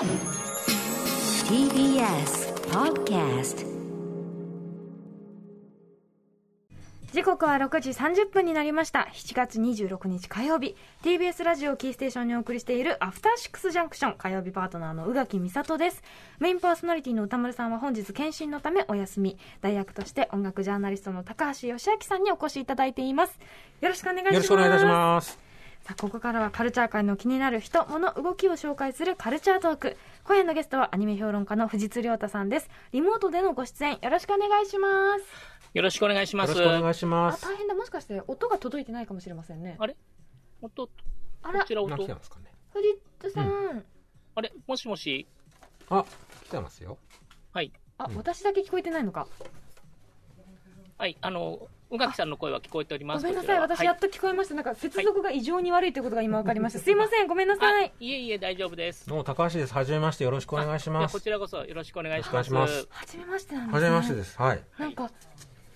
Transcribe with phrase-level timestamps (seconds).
[0.00, 0.08] TBS
[2.70, 3.66] Podcast
[7.12, 9.10] 時刻は6時30分になりました。
[9.12, 10.74] 7月26日火曜日。
[11.02, 16.02] TBS ラジオキーステーションにお送りしているアフターシックスジャンクション火曜日パートナーの宇垣美里です。
[16.38, 19.36] メインパーソナリティの歌丸さんは本日検診のためお休み。
[19.60, 23.38] 代役として音楽ジャーナリストの高橋義明さんにお越しいただいています。
[23.82, 24.34] よろしくお願いします。
[24.34, 25.49] よろしくお願いいたします。
[25.90, 35.24] さあここからはカルチャー界の気になる人物動きを紹介するカルチャートーク今夜のゲストはアニメ評論家の藤津亮太さんですリモートでのご出演よろしくお願いします
[35.74, 36.50] よろしくお願いします。
[36.52, 37.44] よろしくお願いしまあす。
[37.44, 39.96] 大変だもしかして音が届いてないかもしれませんねあれ？
[40.62, 40.88] 音、
[41.42, 41.90] あらこちら音？
[41.90, 42.14] 何来て。
[42.14, 42.44] ますかね。
[42.72, 42.86] 藤
[43.18, 43.84] 津さん、
[44.36, 44.52] あれ？
[44.68, 45.26] もしもし？
[45.88, 46.04] あ、
[46.44, 46.98] 来てますよ。
[47.52, 47.72] はい。
[47.98, 49.26] あ、うん私だけ聞こえてないのか
[50.98, 51.16] はい。
[51.20, 53.22] あの、宇垣さんの声は聞こえております。
[53.22, 59.08] ごめんなさい私やっと聞こえました、なんか接続が異常に悪いということが今分かりました、すいません ごめんなさはいい、いえいえ、大丈夫です。
[59.08, 59.74] どうも高橋です。
[59.74, 60.24] はじめまして。
[60.24, 61.12] よろしくお願いしでます。
[61.12, 62.54] こちらこそよろしくお願いします。
[62.90, 64.40] はじめましてなんですねはじめましてです。
[64.40, 64.60] はい。
[64.78, 65.10] なんか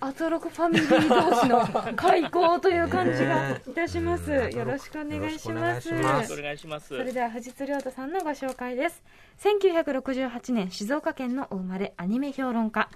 [0.01, 6.87] アトロクファミリー同士の開口という感じがいたします、よろしくお願いしよますろしくお願いしますお願いします。
[6.89, 9.03] それでは藤津亮太さんのご紹介です
[9.39, 12.89] 1968年静岡県のお生まれアニメ評論家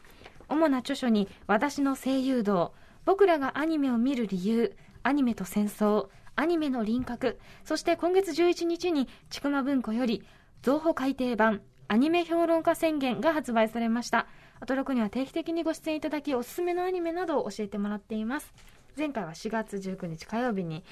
[0.49, 2.73] 主な著書に「私の声優道」
[3.09, 10.23] 「僕らがアニメを見る理由」「アニメと戦争」「アニメの輪郭」そして今月11日に千曲文庫より
[10.61, 14.27] 増補改訂版アニメ評論家宣言が発売されました。
[14.59, 18.53] アトロクには定期的にご出演いただきおすすめのアニメなどを教えてもらっています。
[18.95, 20.83] 前回は4月19日火曜日に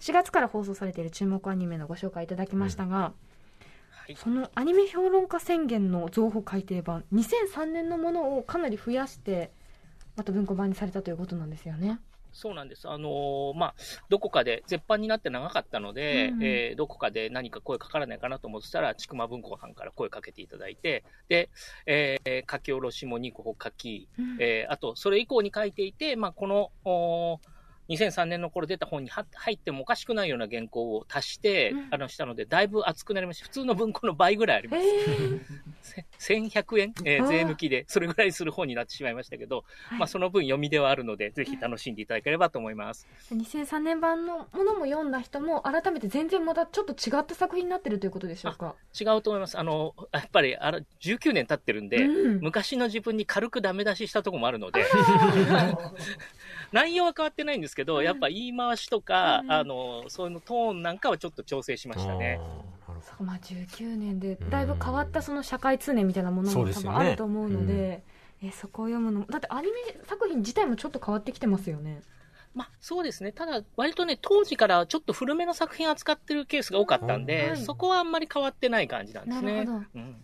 [0.00, 3.14] 4月から放送されている注目アニメのご紹介いただきましたが、は
[4.08, 4.16] い。
[4.16, 9.55] そのアニメ評論家宣言の増補改訂版2003年のものをかなり増やして
[10.16, 12.00] また文庫版にされたということなんですよね。
[12.36, 12.86] そうなんです。
[12.86, 13.74] あのーまあ、
[14.10, 21.48] どこかで、絶版になって長かったので、うんうんえーどこかで何か声かからないかなと思ってたら、ちくま文庫さんから声かけていただいて、で、
[21.86, 27.55] えー書き下ろしも2個書き、うんえーあと、それ以降に書いていて、まあ、この、おー
[27.88, 33.44] 2003年の頃出た本には入ってもおかしくないような原稿を足して、うんあの、したので、だいぶ厚くなりました。
[33.44, 34.82] 普通の文庫の倍ぐらいあります。
[34.82, 35.40] えー
[35.82, 43.06] せ1100円、えー税抜きで、それぐらいする本になってしまいましたけど、はいまあ、その分読みではあるので、ぜひ楽しんでいただければと思います。
[43.32, 48.74] 2003年版のものも読んだ人も改めて全然またちょっと違った作品になってるということでしょうか？
[48.98, 49.58] 違うと思います。
[49.58, 54.84] あの、やっぱり、あら、19年経ってるんで、うん昔の自分に軽くダメ出ししたとこもあるので、
[56.76, 58.04] 内容は変わってないんですけど、うん。
[58.04, 62.38] やっぱ言い回しとか、うんあの、そういうのトーンなんかはちょっと調整しましたね。
[62.40, 63.00] あーなるほど。
[63.00, 68.02] そうまあ、19年でだいぶ変わったその社会通念みたいなものも多分あると思うので
[68.42, 69.72] えそこを読むのもだってアニメ
[70.04, 72.02] 作品自体もちょっと変わってきてますよね。
[72.54, 73.32] まあ、そうですね。
[73.32, 77.50] ただ、割とね、当時からちょっと古めの作品扱ってるケースが多かったんで、うん。
[77.50, 77.60] はい。
[77.60, 79.52] そこはあんまり変わってない感じなんですね。
[79.52, 79.84] なるほど。
[79.94, 80.16] うん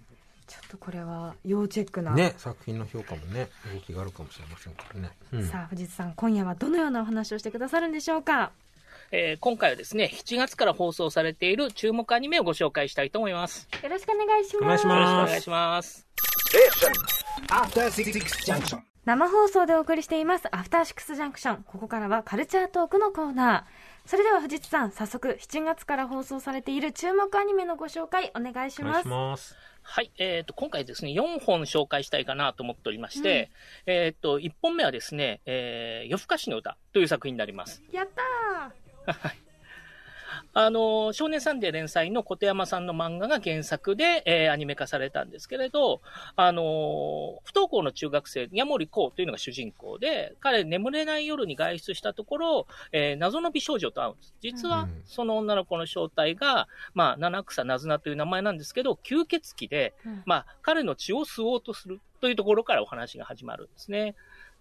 [0.52, 5.10] ちょっとこれは要チェックな、ね、作品の評価もね、動きがあるかもしれませんからね。
[5.32, 8.52] うんさあ藤津さん今夜はどのようなお話をしてくださるんでしょうか？
[9.12, 13.66] えー今回はですね、7月から放送されている注目アニメをご紹介したいと思います。
[13.82, 16.06] よろしくお願いしますお願いしまよろしくお願いします。
[17.48, 18.12] After Six
[18.44, 18.80] Junction.
[19.04, 29.56] 生放送でお送りしていますアフターシックスジャンクションここからはカルチャートークのコーナーそれでは藤津さん早速7月から放送されている注目アニメのご紹介お願いしお願いますします。
[29.82, 33.50] はい、えっ、と、今回ですね、4本紹介したいかなと思っておりまして、
[33.87, 37.82] えっ、と、1本目はですね、えー、夜更かしの歌という作品になります。
[37.93, 38.09] やっ
[39.06, 39.51] たー
[40.54, 46.02] あの、少年サンデー連載の小手山さんの漫画が原作で、えーアニメ化されたんですけれど、
[46.36, 54.34] あの、不登校の中学生、矢森光というのが主人公で、彼眠れない夜に外出したところ、えー謎の美少女と会うんです。
[54.40, 64.14] 実はうん、その女の子の正体が、まあ、七草なずなという名前なんですけど、吸血鬼で、うんまあ、彼の血を吸おうとするというところからお話が始まるんですね。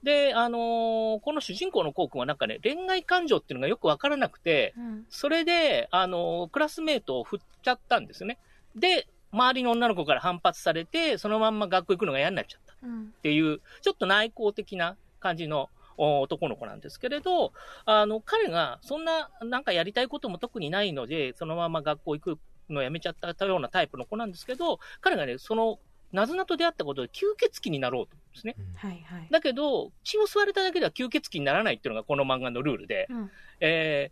[0.04, 5.06] で、あのーこの主人公のコウ君はなんかね、恋愛感情っていうのがよくわからなくて、うん。
[5.10, 8.40] それで、あのークラスメートを振っちゃったんですよね。
[8.76, 12.74] で、周りの女の子から反発されて、そのまんま学校行くのが嫌になっちゃった。
[12.74, 13.14] っうん。
[13.22, 17.54] ていう、ちょっと内向的な感じのお男の子なんですけれど、
[17.86, 22.40] あの、彼がそんな、なんかやりたいことも特にないので、そのまま学校行く
[22.70, 25.80] のをやめちゃったようなタイプの子なんですけど、彼がね、その、
[26.12, 28.56] なずなと出会ったことで吸血鬼になろうと思うんですね。
[28.76, 34.12] はいはいだけど、血を吸われただけでは吸血鬼にならないっていうのがこの漫画のルールで、うんえ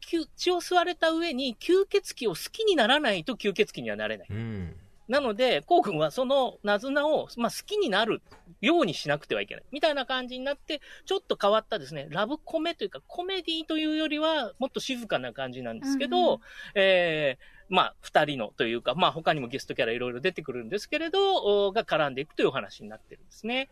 [0.00, 4.28] ー、吸血を吸われた上に吸血鬼を好きにならないと吸血鬼にはなれない。
[4.30, 4.76] うん。
[5.08, 8.20] なので、コウ君はそのナズナを、まあ、好きになる
[8.60, 9.64] ようにしなくてはいけない。
[9.72, 16.40] みたいな感じになって、ちょっと変わったですね、ラブコメというか、コメディというよりは、もっと静かな感じなんですけど、うんうん
[16.74, 23.68] えーまあ、二人のというか、まあ、他にもゲストキャラいろいろ出てくるんですけれど、が絡んでいくというお話になってるんですね。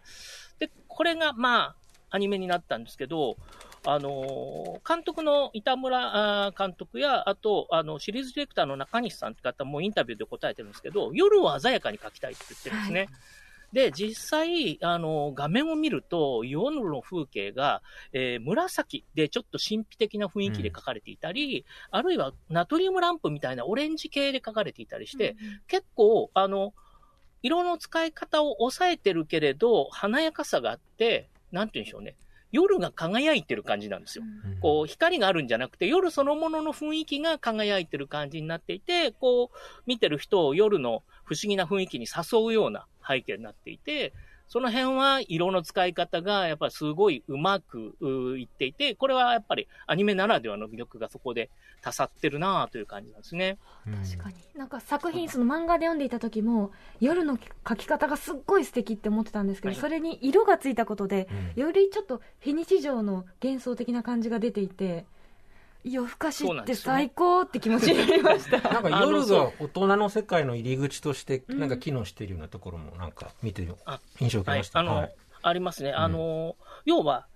[0.59, 1.77] で、これが、まあ、
[2.11, 3.37] アニメになったんですけど、
[3.89, 13.01] あの監督の板村監督や、あと、あの、シリーズディレクターの中西さんって方もインタビューで答えてるんですけど、夜を鮮やかに描きたいって言ってるんですね。
[13.01, 13.09] はい
[13.73, 17.83] で、実際、あの、画面を見ると、夜の風景が、
[18.13, 25.37] えー紫でちょっと神秘的な雰囲気で描かれていたり、あるいはナトリウムランプみたいなオレンジ系で描かれていたりして、
[25.67, 26.75] 結構、あの、
[27.43, 32.17] 色の使い方を抑えてるけれど、華やかさがあって、なんて言うんでしょうね。
[32.53, 34.25] 夜が輝いてる感じなんですよ。
[34.25, 44.15] うんこう、光があるんじゃなくて、夜そのものの雰囲気が輝いてる感じになっていて、こう、見てる人を夜の不思議な雰囲気に誘うような背景になっていて、
[44.49, 51.51] その辺は色の使い方がやっぱりすごいうまくういっていて、これはやっぱりアニメならではの魅力がそこで
[51.83, 53.59] 多さってるなという感じなんですね。
[53.85, 54.37] 確かに。
[54.55, 56.71] なんか作品その漫画で読んでいた時も
[57.01, 59.81] 夜の描き方がすっごい素敵って思ってたんですけど、はい。
[59.81, 61.63] それに色がついたことでうん。
[61.63, 65.07] よりちょっと非日常の幻想的な感じが出ていて
[65.89, 68.61] 夜更かしって最高って気持ちになりました。
[68.69, 74.81] なんか夜そが大人の世界の入り口としてうんなんか機能しているようなところもなんか見てよあ印象を受けました。
[74.81, 74.89] はい。
[74.89, 75.15] あのはい。
[75.43, 75.93] ありますね。
[75.93, 77.29] あの、要は、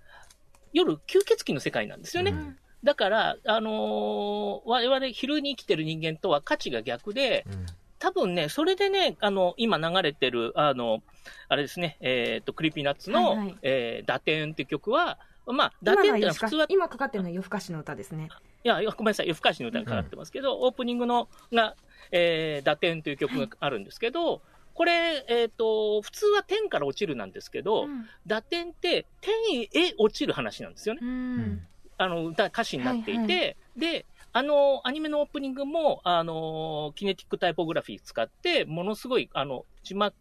[0.73, 2.31] 夜吸血鬼の世界なんですよね。
[2.31, 2.57] うん。
[2.83, 7.65] だから、あのー我々昼に生きてる人間とは価値が逆で、うん。
[7.99, 11.03] 多分ね、それでね、あの、今流れてる、あの、
[11.47, 13.57] あれですね、えっ、と、 Creepy Nutsの、はいはい。
[13.61, 18.29] えー、堕天っていう曲は、まあ、堕天っていうののは普通は、い今かかってるのは夜更かしの歌ですね。
[18.63, 21.75] や、ごめんなさい、夜更かしの歌にかかってますけど、オープニングのが、
[22.11, 24.41] えー、打点という曲があるんですけど、
[24.73, 28.07] これ、えっ、と、普通は天から落ちるなんですけど、うん。
[28.25, 31.01] 打点って天へ落ちる話なんですよね。
[31.03, 31.37] ううん。
[31.39, 31.67] ん
[31.97, 40.15] あの、歌、歌詞になっていて、はいはで、あの、アニメのオープニングも、あの、キネティックタイポグラフィー使って、ものすごい、あの、字幕、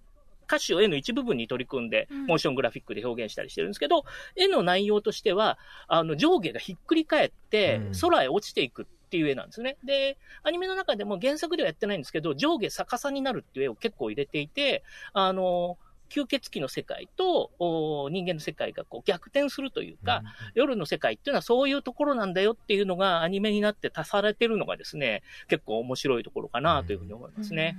[0.51, 4.05] 歌詞を絵の一部分に取り組んで、うんモーショングラフィックで表現したりしてるんですけど、
[4.37, 5.59] 絵の内容としては、
[5.89, 9.77] あの、上下がひっくり返ってうん、空へ落ちていくっていう絵なんですね。
[9.85, 15.79] で、アニメの中でも原作ではやってないんですけど、上下逆さになるっていう絵を結構入れていて、あの、
[16.11, 20.23] 吸血鬼の世界とお人間の世界がこう逆転するというか、
[20.55, 27.77] 夜の世界っていうのはそういうところなんだよっていうのがアニメになって足されてるのがですね、結構面白いところかなというふうに思いますね。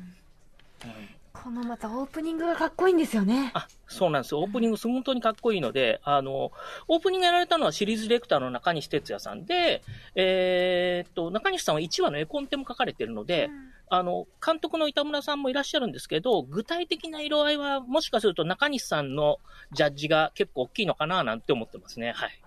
[0.85, 4.41] うんこのまたオープニングがかっこいいんですよねあ、そうなんですよ。
[4.41, 6.51] オープニング本当にかっこいいので、あの、
[6.87, 9.81] オープニングやられたのはシリーズディレクターの中西哲也さんで、
[10.15, 13.49] えーっと、中西さんは1話の絵コンテも書かれてるので、
[13.89, 19.39] あの、監督の板村さんもいらっしゃるんですけど、具体的な色合いはもしかすると中西さんの
[19.73, 22.13] ジャッジが結構大きいのかななんて思ってますね。
[22.13, 22.41] はい。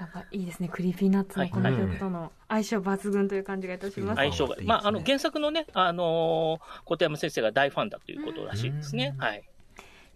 [0.00, 4.54] やっぱいいですね Creepy Nutsのこの曲との相性抜群という感じがいたします、はい相性が。
[4.54, 9.12] いいですねまあ、あの、原作のね、あのー小手山先生が大ファンだということらしいですね。
[9.14, 9.42] うんはい。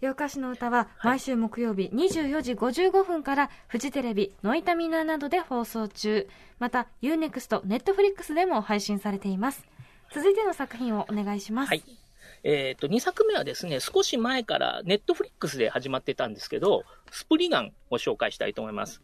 [0.01, 6.27] 夜更かしの歌は毎週木曜日24時55分からフジテレビノイタミナーなどで放送中
[6.59, 9.65] また UNEXT、Netflix でも配信されています
[10.13, 11.83] 続いての作品をお願いします、はい。
[12.43, 19.01] えっ、と、2作目はですね、少し前からネットフリックスで始まってたんですけど、スプリガンを紹介したいと思います。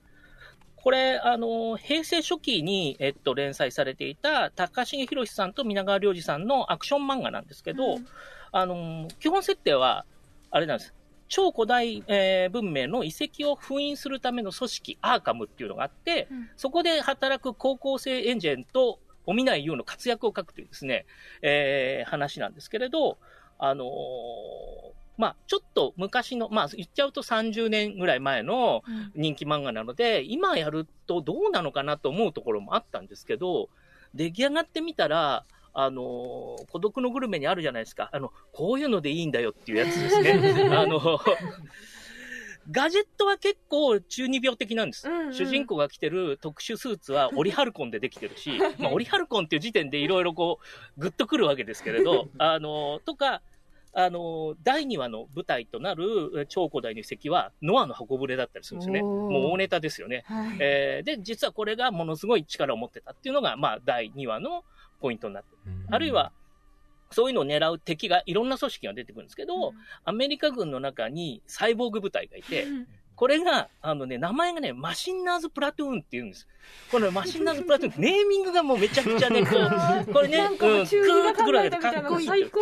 [0.84, 8.08] これ、あの、平成初期に、えっと、連載されていた、高重博さんと皆川良二さんのアクション漫画なんですけど、うん
[8.52, 10.06] あの、基本設定は、
[10.50, 10.94] あれなんです。
[11.30, 21.06] 超古代、えー文明の遺跡を封印するための組織、アーカムっていうのがあって、うんそこで働く高校生エンジェルと、お見ない優の活躍を書くというですね、
[21.42, 23.18] えー話なんですけれど、
[23.60, 33.70] あのーまあ、ちょっと昔の、まあ、言っちゃうと30年ぐらい前のうん人気漫画なので、今やるとどうなのかなと思うところもあったんですけど、
[34.14, 38.10] 出来上がってみたら、あのー孤独のグルメにあるじゃないですか。
[38.12, 40.34] あの、こういうのでいいんだよっていうやつですね。
[40.76, 41.20] あの、
[42.70, 45.08] ガジェットは結構中二病的なんです。
[45.08, 50.60] うんうん主人公が着てる特殊スーツは オリハルコンでできてるし、まあ、オリハルコンっていう時点でいろいろこ
[50.98, 53.42] う、グッとくるわけですけれど、あの、とか、
[53.94, 56.06] あの、第2話の舞台となる
[56.38, 59.02] え超古代の遺跡は、ノアの箱舟だったりするんですね。
[59.02, 60.24] おーもう大ネタですよね。
[60.26, 64.64] はいえーで、実はこれがものすごい力を持ってたっていうのが、まあ、第2話の
[65.00, 65.72] ポイントになってる。
[65.90, 66.32] あるいは、
[67.12, 69.74] そういうのを狙う敵が、いろんな組織が出てくるんですけど、
[70.06, 72.68] アメリカ軍の中にサイボーグ部隊がいて、
[73.16, 76.48] これが、あのね、名前がね、マシンナーズプラトゥーンって言うんです。
[76.90, 79.50] このマシンナーズプラトゥーン、ネーミングがもうめちゃくちゃね、 こ
[80.10, 82.60] う、これね、なんかうん、中二が考えたみたいなグーッとくるわけでかっこいい最高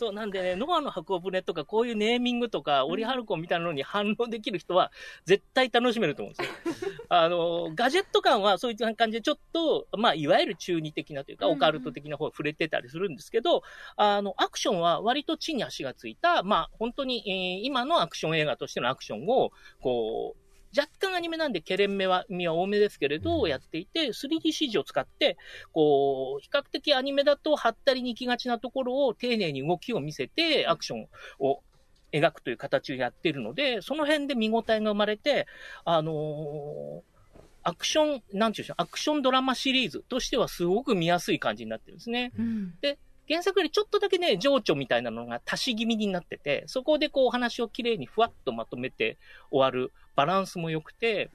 [0.00, 4.92] そう、なんでね、ノアの箱舟とか、こういうネーミングとか、オリハルコンみたいなのに反応できる人は、
[5.26, 6.96] 絶対楽しめると思うんですよ。
[7.10, 13.62] あの、ガジェット感はそういう感じで、ちょっと、まあ、いわゆる中二的なというか、オカルト的な方に触れてたりするんですけど、
[13.96, 19.50] あの、アクションは割と地に足がついた、まあ、本当に、えー今のアクション映画としてのアクションを、
[19.82, 23.48] こう、若干アニメなんで、ケレン味は、味は多めですけれど、うん。
[23.48, 25.36] やっていて、3DCG を使って、
[25.72, 31.08] こう、比較的アニメだと、はったりに行きがちなところを丁寧に動きを見せて、アクション
[31.38, 31.62] を
[32.12, 35.46] 描くという形をやっているので、その辺で見応えが生まれて、
[35.84, 37.10] あのー
[37.62, 42.32] アクション、なんていうんでしょう、アクションドラマシリーズとしてはすごく見やすい感じになってるんですね。
[42.38, 42.74] うん
[43.30, 49.18] 原作よりちょっとだけね、情緒みたいなのが足し気味になってて、そこでこうお話をきれいにふわっとまとめて
[49.52, 51.30] 終わるバランスも良くて、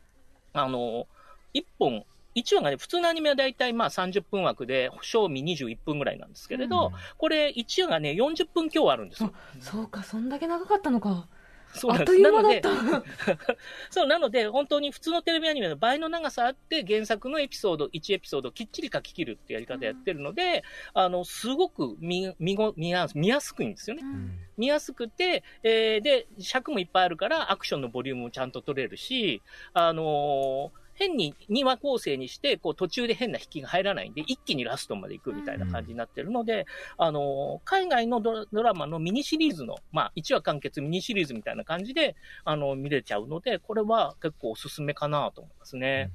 [0.52, 1.08] あの、
[1.54, 9.34] 1本、1話がね、普通のアニメはだいたいまあ30分枠で、賞味21分ぐらいなんですけれど、これ1話がね、40分強あるんですよ。
[9.62, 11.30] そうかそんだけ長かったのか
[11.74, 12.12] そうなんです。
[12.12, 13.38] あっという間だっなのたで、
[13.90, 24.04] そう、なので、本当に普通のテレビアニメの倍の長さあって、原作のエピソード、1エピソードをきっちり書き切るってやり方やってるので、あの、すごく見、見ご、見や見やすくいんですよね。
[24.04, 24.40] うん。
[24.58, 29.42] 見やすくて、えーで、尺もいっぱいあるから、アクションのボリュームもちゃんと取れるし、
[29.74, 36.66] あのー変に2話構成にして、こう途中で変な引きが入らないんで、一気にラストまで行くみたいな感じになってるので、
[36.98, 46.12] あのー海外のドラドラマのミニシリーズの、まあ、1話完結ミニシリーズみたいな感じで、あの見れちゃうので、これは結構おすすめかなと思いますね。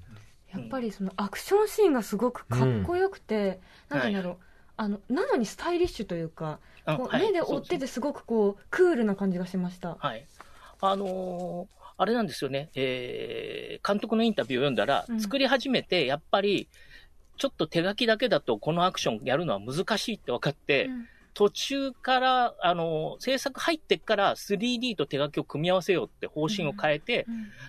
[0.52, 3.60] やっぱりそのアクションシーンがすごくかっこよくて、
[3.90, 3.99] うん。
[3.99, 4.37] なんて言うんだろう、
[4.76, 9.96] あのなのにスタイリッシュというか、こう目で追っててすごくこうクールな感じがしました。
[10.00, 10.26] はい。
[10.80, 15.21] あのーあれなんですよね、えー、監督のインタビューを読んだら、うん。
[15.21, 16.66] 作り始めて、やっぱり、
[17.37, 21.07] ちょっと手書きだけだとこのアクションやるのは難しいって分かって、うん。
[21.35, 27.26] 途中から、あのー制作入ってから 3D と手書きを組み合わせようって方針を変えて、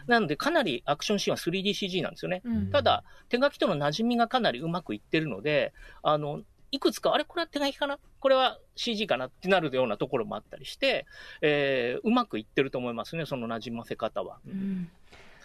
[0.07, 2.41] なのでかなりアクションシーンは 3DCG なんですよね。
[2.45, 2.69] うん。
[2.69, 5.73] ただ、手書きとの馴染みがかなりうまくいってるので、
[6.03, 7.99] あの、いくつか、あれこれは手書きかな？
[8.19, 9.27] これは CG かな？
[9.27, 11.05] ってなるようなところもあったりして、
[11.41, 14.37] えーうまくいってると思いますね、その馴染ませ方は。
[14.47, 14.89] うん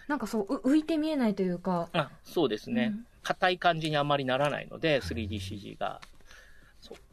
[0.09, 3.07] なんかそうう浮いて見えないというか、あそうですねうん。
[3.25, 6.01] 硬、い感じにあまりならないので、3DCG が。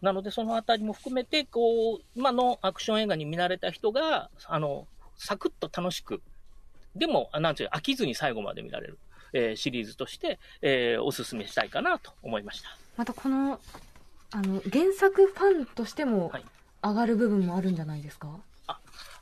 [0.03, 4.86] なので、そのあたりも含めて、こう、今のアクション映画に見慣れた人が、あの、
[5.17, 6.22] サクッと楽しく、
[6.96, 9.00] でも、あなんていう飽きずに最後まで見られる、
[9.34, 12.77] えーシリーズとして、えーおすすめしたいかなと思いました。
[12.96, 13.60] またこの
[14.33, 16.45] あの原作ファンとしてもはい。
[16.81, 18.41] 上がる部分もあるんじゃないですか？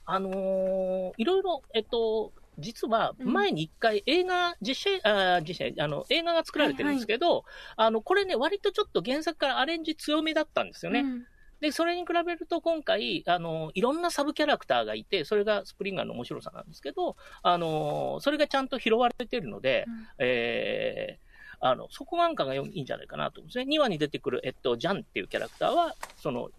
[0.06, 3.34] あのーいろいろ、えっと、実はうん。
[3.34, 7.44] 前に一回映画、実写、あー実写、あの、映画が作られてるんですけど、
[7.76, 11.02] あの、これね、割とちょっと原作からアレンジ強めだったんですよね。
[11.02, 11.24] うん。
[11.60, 20.08] で、それに比べると今回、あの、いろんなサブキャラクターがいて、それがスプリンガーの面白さなんですけど、あの、それがちゃんと拾われてるので、うん。
[20.18, 21.31] えー
[21.62, 23.66] あの、そこなんかがいいんじゃないかなと思うんですね。
[23.66, 26.50] 2話に出てくる、えっと、ジャンっていうキャラクターは、その、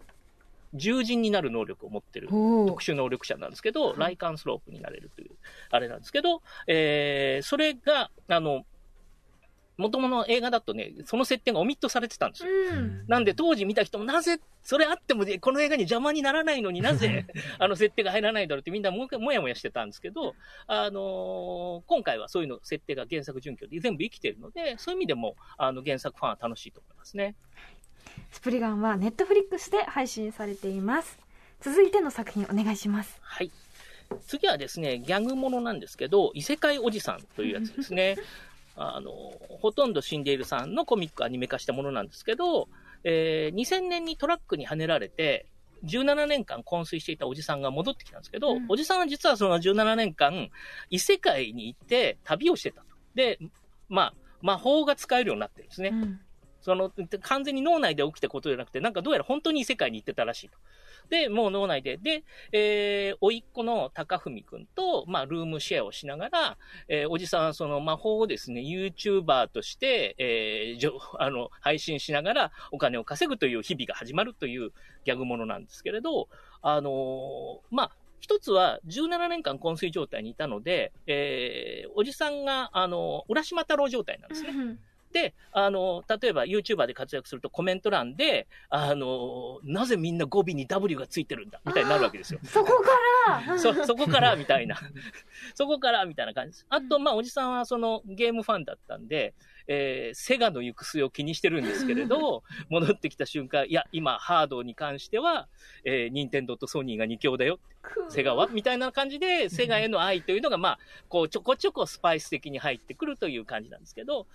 [0.77, 5.31] 獣人になる能力を持ってる特殊能力者なんですけど、はいライカンスロープになれるという、
[5.69, 8.65] あれなんですけど、えーそれが、あの、
[9.77, 12.49] 元々の映画だとね、その設定がオミットされてたんですよ。
[12.73, 17.25] うんなんで当時見た人もなぜ、それあってもねこの映画に邪魔にならないのになぜ、
[17.59, 20.35] あの設定が入らないだろうってみんなももやもやしてたんですけど、
[20.67, 27.35] あのー今回はそういうの設定が原作準拠で全部生きてるので、そういう意味でも、あの原作ファンは楽しいと思いますね。
[28.31, 31.17] スプリガンはネットフリックスで配信されています。
[31.61, 33.17] 続いての作品お願いします。
[33.21, 33.51] はい。
[34.27, 38.17] 次はですね、ギャグものなんですけど、異世界おじさんというやつですね。
[38.75, 39.11] あの、
[39.59, 42.69] ほとんど死んでいるさんのコミックアニメ化したものなんですけど、
[43.03, 45.45] えー2000年にトラックにはねられて、
[45.83, 50.49] 17年間昏睡していたおじさんが戻ってきたんですけど、うんおじさんは実はその17年間、
[50.89, 52.87] 異世界に行って旅をしてたと。
[53.15, 53.39] で、
[53.89, 55.89] まあ、魔法が使えるようになってるんですね。
[55.89, 56.19] うん
[56.63, 60.57] その、完全に脳内で起きたことじゃなくて、なんかどうやら本当に異世界に行ってたらしいと。
[61.09, 66.57] で、もう脳内で、で、えー、甥っ子の高文くんと、まあ、ルームシェアをしながら、
[66.87, 74.71] えーおじさんはその魔法をですね、YouTuber として、えー、じょあの、配信しながらお金を稼ぐという日々が始まるという
[75.05, 76.27] ギャグものなんですけれど、
[76.61, 84.77] あのーまあ、一つは17年間昏睡状態にいたので、えー、おじさんが、あの、浦島太郎状態なんですね。
[85.13, 92.39] で、あの、例えば YouTuber で活躍するとコメント欄で、あの、なぜみんな語尾に W がついてるんだみたいになるわけですよ。
[92.43, 92.89] そこか
[93.47, 93.59] ら？
[93.59, 94.77] そ、そこから、みたいな。
[95.53, 96.65] そこから、みたいな感じです。
[96.67, 99.35] あと、まあ、おじさんはそのゲームファンだったんで、
[99.67, 105.47] えーセガの行く末を気にしてるんですけれど、 戻ってきた瞬間、いや、今、ハードに関しては、
[105.83, 107.59] えー、ニンテンドーとソニーが2強だよ。
[108.09, 108.47] セガは？
[108.47, 110.79] みたいな感じで、セガへの愛というのが、まあ、
[111.09, 114.27] こう、ちょこちょこスパイス的に入ってくるという感じなんですけど、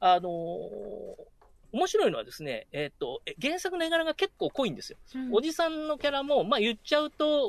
[0.00, 1.33] あのー
[1.74, 4.98] 面白いのはですね、えっ、と、え原作の絵柄が結構濃いんですよ。
[5.32, 7.48] おじさんのキャラも、まあ言っちゃうと、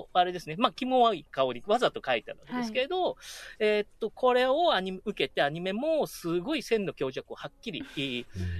[0.00, 3.16] おあれですね、まあ、キモい香り、わざと書いてあるんですけど、
[3.58, 7.84] えっと、これをアニメ受けてアニメもすごい線の強弱をはっきり、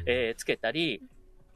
[0.06, 1.00] えーつけたり、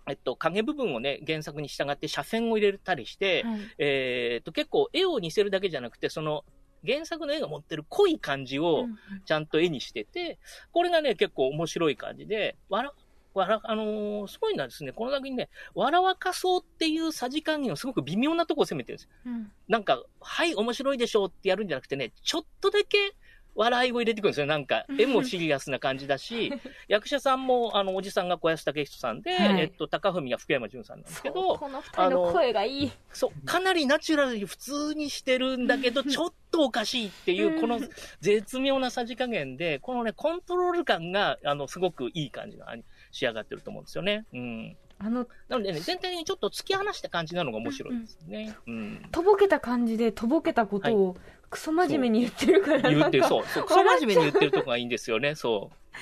[0.08, 3.60] えっと、影部分をね、原作に従って斜線を入れたりして、はい。
[3.78, 6.44] えーっと、結構絵を似せるだけじゃなくて、その、
[6.86, 10.38] 原作の絵が持ってる濃い感じをうんちゃんと絵にしてて、
[10.72, 12.92] これがね、結構面白い感じで、わら、
[13.34, 19.10] わら、あのーすごいのはですね、この作品ね、笑わかそうっていうさじ加減をすごく微妙なとこを攻めてるんですよ。
[19.26, 23.14] うんなんか、はい、面白いでしょうってやるんじゃなくてね、ちょっとだけ
[23.54, 24.46] 笑いを入れてくるんですよ。
[24.46, 26.52] なんか、絵もシリアスな感じだし、
[26.88, 32.92] 役者さんも、あの、おじさんが小安武人さんで、はいえっと、高文が福山潤さんなんですけど、この二人の声がいい。
[33.12, 37.80] そう、かなりナチュラルに普通にしてるんだけど、ちょっとおかしいっていうう、この
[38.20, 42.68] 絶妙なさじ加減で、このね、コントロール感が、あの、すごくいい感じの
[43.10, 44.24] 仕上がってると思うんですよね。
[44.32, 44.76] うん。
[44.98, 48.54] あの、なのでね、全体にちょっと突き放した感じなのが面白いですね。
[48.66, 49.08] うん。
[49.10, 51.16] とぼけた感じで、とぼけたことを、
[51.48, 55.96] クソ真面目に言ってるから、言って、なんかそう、そう、クソ真面目に言ってるとこがいいんですよね、そう。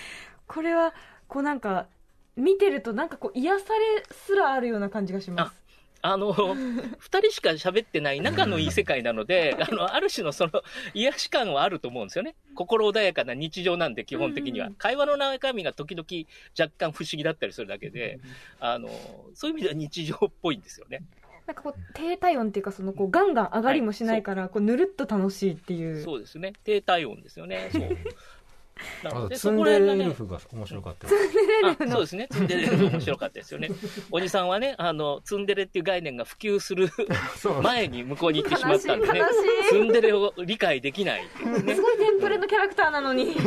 [0.47, 0.95] これは、
[1.29, 1.87] こうなんか、
[2.37, 5.68] 見てるとなんかこう癒されすらあるような感じがします。
[6.11, 10.63] あの、二人しか喋ってない仲のいい世界なので、 あの、ある種のその、
[10.95, 12.35] 癒し感はあると思うんですよね。
[12.55, 14.75] 心穏やかな日常なんで、基本的にはうん。
[14.75, 16.07] 会話の中身が時々
[16.59, 18.21] 若干不思議だったりするだけで、
[18.59, 18.89] あの、
[19.35, 21.03] そういう意味では日常っぽいんですよね。
[21.47, 26.03] なんかこう、低体温っていうか、そのこう、ガンガン上がりもしないから、こう、ぬるっと楽しいっていう。
[26.03, 26.53] そうですね。
[26.63, 27.71] 低体温ですよね。
[27.73, 27.89] そう。
[29.03, 31.15] なあとツンデそこら辺がねレエル、フが面白かったそ
[31.99, 32.29] うですね。
[32.31, 33.71] ツンデレエルフ面白かったですよね。
[34.11, 36.89] おじさんはね、あの、ツンデレっていう概念が普及する
[37.63, 41.29] 前に向こうに行ってしまったんでね悲しい、ツンデレを理解できないね
[41.75, 41.83] す。
[41.83, 43.35] ごいテンプレのキャラクターなのに。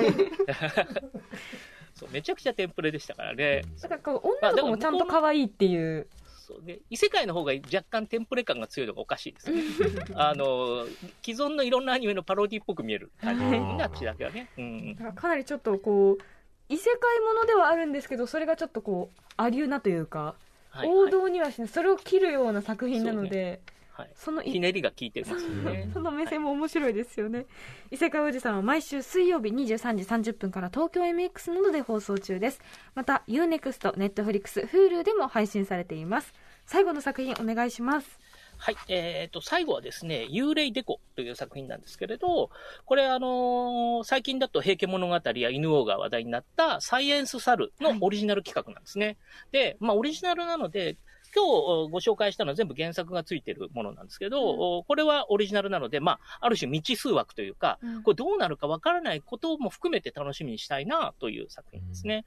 [1.94, 3.64] そうめちゃくちゃテンプレでしたからね。
[3.82, 6.08] だからこう、女の子もちゃんと可愛いっていう。
[6.52, 9.64] そうね、異世界の方が若干テンプレ感が強いのがおかしいですね。
[10.16, 10.86] あの、
[11.24, 14.50] 既存のいろんなアニメのパロディっぽく見える感じになっちだけはね。
[14.58, 15.00] うんだ。
[15.00, 16.24] からかなりちょっとこう、
[16.68, 20.36] 異世界ものではあるんですけど、それがちょっとこう、ありゅうなというか、
[20.70, 21.12] はい、王はい。
[21.12, 23.62] 道にはしない、それを切るような作品なので、
[24.02, 24.12] はい。
[24.16, 25.90] そのいひねりが効いてますよね。
[25.94, 27.46] その目線も面白いですよね。
[27.92, 32.60] 異世界おじさんは毎週水曜日23時30分から東京 MX などで放送中です。
[32.96, 36.34] また UNEXT、Netflix、Hulu でも配信されています。
[36.66, 38.20] 最後の作品お願いします。
[38.58, 38.76] はい。
[38.88, 42.50] えっ、と、最後はですね、幽霊デコという作品なんですけれど、
[42.86, 49.18] これあのー最近だと平家物語や犬王が話題になったサイエンスサルのオリジナル企画なんですね。
[49.52, 50.98] で、まあオリジナルなので、
[51.34, 51.46] 今
[51.88, 58.04] 日ご紹介したのは全部原作がついてるものなんですけど、これはオリジナルなので、まあ、ある種未知数枠というか、うん。
[58.04, 62.26] これどうなるかわからないことも含めて楽しみにしたいなという作品ですね。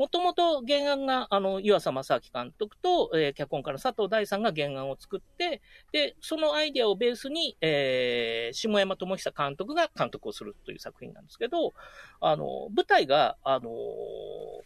[0.00, 5.60] もともと原案が、あの、湯浅正明監督と、えー脚本家の佐藤大さんが原案を作って、
[5.92, 11.74] で、そのアイデアをベースに、えー、下山智久監督が監督をするという作品なんですけど、
[12.22, 13.70] あの、舞台が、あの、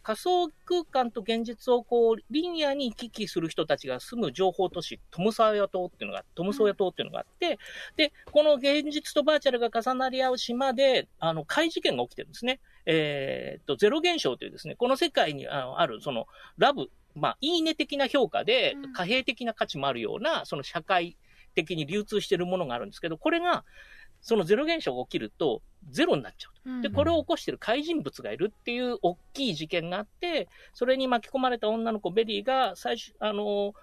[0.05, 7.59] 仮想空間と現実をこう、リニアに行き来する人たちが住む情報都市、トムサーヤ島っていうのが、トムソーヤ島っていうのがあって、
[7.97, 12.61] で、この現実とバーチャルが重なり合う島で、あの、怪事件が起きてるんですね。
[12.87, 16.27] えーっと、ゼロ現象というですね、この世界にあのある、その、
[16.59, 21.17] ラブ、まあ、いいね的な評価でうん、貨幣的な価値もあるような、その社会
[21.55, 23.65] 的に流通しているものがあるんですけど、これが、
[24.21, 26.89] そのゼロ現象が起きると、ゼロになっちゃうと。
[26.89, 33.75] で、これを起こしている怪人物がいるっていう大きい事件があって、それに巻き込まれた女の子ベリーが最初、あの、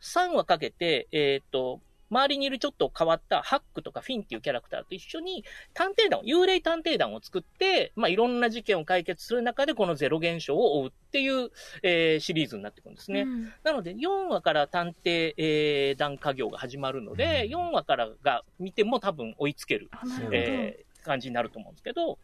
[0.00, 1.80] 3話かけて、えーっと、
[2.12, 11.50] 周りにいるちょっと変わったハックとかフィンっていうキャラクターと一緒に探偵団を、幽霊探偵団を作って、まあ、いろんな事件を解決する中でこのゼロ現象を追うっていう、
[11.82, 13.22] えーシリーズになっていくんですね。
[13.22, 19.90] うんなので、4話から探偵、えー団家業が始まるので、4話からが見ても多分追いつける。
[20.30, 22.18] えー感じになると思うんですけど、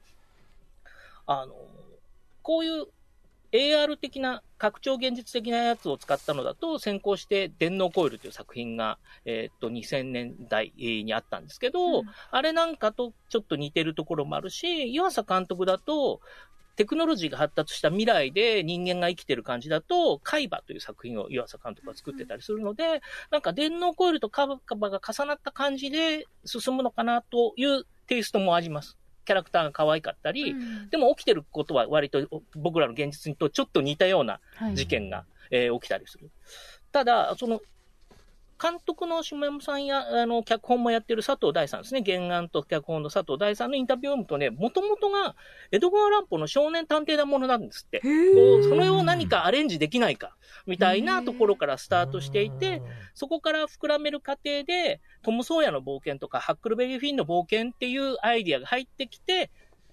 [1.26, 1.54] あの、
[2.42, 2.86] こういう
[3.52, 16.20] AR 的な、拡張現実的なやつを使ったのだと、先行して電脳コイルという作品が、えーっと、2000年代にあったんですけど、うんあれなんかとちょっと似てるところもあるし、湯浅監督だと、
[16.76, 24.58] テクノロジーが発達した未来で人間が生きてる感じだと、海馬という作品を湯浅監督が作ってたりするので、なんか電脳コイルとカバ
[24.90, 28.96] が重なった感じで進むのかなというテイストもあります。
[29.28, 36.30] キャラクターが可愛かったり、うんでも起きてることは割と僕らの現実とちょっと似たようなはい事件が、えー起きたりする。
[36.92, 37.60] ただ、その、
[38.60, 42.02] 監督の下山さんや、あの、脚本もやってる佐藤大さんですね。
[42.04, 45.36] 原案と脚本の佐藤大さんのインタビューを読むとね、もともとが、
[45.70, 48.00] 江戸川乱歩の少年探偵団ものなんですって。
[48.00, 48.08] こ
[48.60, 52.82] う、それを何かアレンジできないか、みたいなところからスタートしていて、
[53.14, 59.50] そこから膨らめる過程で、トム・ソーヤの冒険とか、ハックルベリー・フィンの冒険っていうアイディアが入ってきて、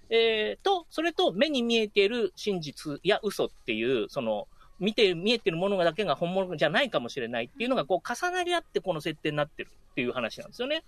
[0.08, 10.84] えー、と、それと目に見えている真実や嘘っていう、その、見て、見えてるものだけが本物じゃないかもしれないっていうのが、こう、重なり合ってこの設定になってるっていう話なんですよね。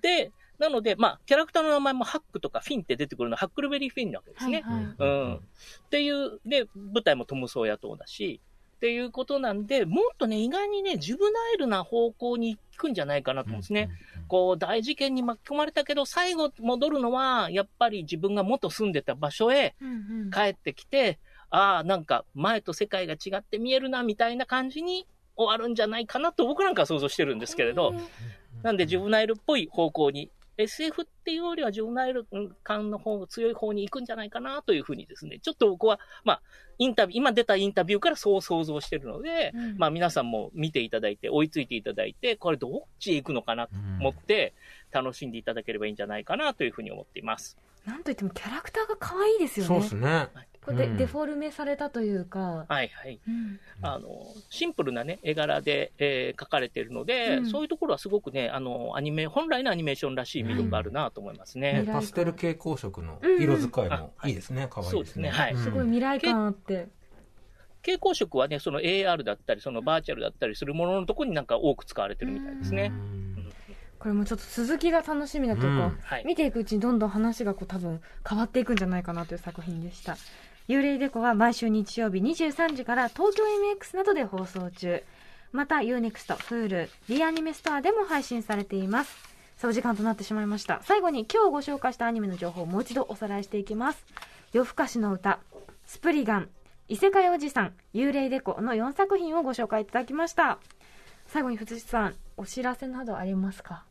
[0.00, 4.62] で、なので、まあ、キャラクターの名前もハックとかフィンって出てくるのは、ハックルベリー・フィンなわけですね。
[4.62, 5.34] はいはいうん。
[5.36, 5.40] っ
[5.90, 8.40] ていう、で、舞台もトム・ソーヤ島だし、
[8.76, 13.90] っていうことなんで、もっとね、意外にね、ジュブナイルな方向に行くんじゃないかなと思うんですね。
[14.26, 21.20] こう、大事件に巻き込まれたけど、最後戻るのは、やっぱり自分が元住んでた場所へうんうん帰ってきて、
[21.52, 27.94] ああ、なんか前と世界が違って見えるな、みたいな感じに終わるんじゃないかなと僕なんかは想像してるんですけれど、
[28.62, 32.26] なんでジュブナイルっぽい方向に、SF っていうよりはジュブナイル
[32.62, 36.42] 感の方が強い方に行くんじゃないかなというふうにですね、ちょっと僕は、まあ、
[36.78, 39.78] インタビュー、今出たインタビューからそう想像してるので、うん。
[39.78, 44.54] まあ皆さんも見ていただいて、追いついていただいて、これどっちへ行くのかなと思って、
[44.90, 47.56] 楽しんでいただければいいんじゃないかなというふうに思っています。
[47.84, 49.68] なんといってもキャラクターが可愛いですよね。
[49.68, 50.28] そうですね。
[50.64, 50.96] これでうん。
[50.96, 53.20] デフォルメされたというか、はいはい。
[53.26, 53.58] うん。
[53.82, 54.08] あの、
[54.48, 57.46] シンプルなね、絵柄で、えー描かれているので、うん。
[57.46, 61.84] そういうところはすごくね、あの、アニメ、本来のアニメーションらしい魅力があるなと思いますね。
[61.86, 64.30] うんパステル蛍光色の色使いもい。
[64.30, 64.68] いですね。
[64.70, 65.30] 可愛いそうですね。
[65.30, 65.56] はい。
[65.56, 66.88] すごい未来感あって、
[67.82, 72.92] 蛍光色はね、その AR だったり、そのバーチャルだったりするもののところになんか多く使われてるみたいですね。
[73.98, 75.98] これもちょっと続きが楽しみだというか、うん。
[76.02, 76.24] はい。
[76.24, 80.16] 見ていくうちにどんどん話がこう多分変わっていくんじゃないかなという作品でした
[80.68, 85.02] 幽霊デコは毎週日曜日23時から東京 MX などで放送中。
[85.50, 89.12] また UNEXT、Hulu、D アニメストアでも配信されています。
[89.56, 90.80] さあお時間となってしまいました。
[90.84, 94.06] 最後に今日ご紹介したアニメの情報をもう一度おさらいしていきます。
[94.52, 95.40] 夜更かしの歌
[95.84, 96.48] スプリガン
[96.88, 100.58] 異世界おじさん幽霊デコの4作品をご紹介いただきました。
[101.26, 103.84] 最後に藤井さんお知らせなどありますか？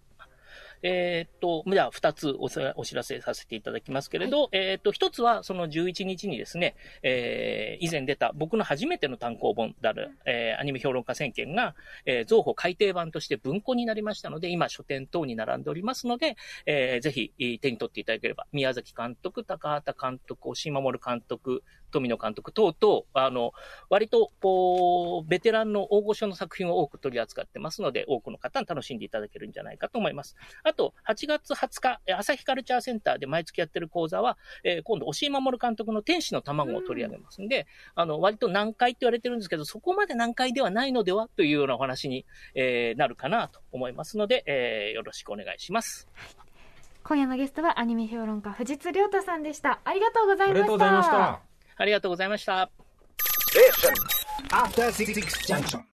[0.83, 23.53] えーっと、じゃあ、二つお知らせさせていただきますけれど、えーっと、一つは、その11日にですね、えー以前出た僕の初めての単行本である、えーアニメ評論家選権が、えー、増補改訂版として文庫になりましたので、今、書店等に並んでおりますので、えーぜひ、えー手に取っていただければ、宮崎監督、高畑監督、押井守監督、富野監督等々、あの、
[23.89, 30.35] 割と、こう、ベテランの大御所の作品を多く取り扱ってますので、多くの方に楽しんでいただけるんじゃないかと思います。
[30.63, 42.25] あと、8月20日、えー朝日カルチャーセンターで毎月やってる講座は、えー今度、押井守監督の天使の卵を取り上げますんで、あの、割と難解って言われてるんですけど、そこまで難解ではないのではというようなお話に、
[42.55, 46.07] えーなるかなと思いますので、えーよろしくお願いします。
[47.03, 51.50] 今夜のゲストはアニメ評論家藤津亮太さんでしたありがとうございましたありがとうございました。
[51.81, 52.69] ありがとうございました。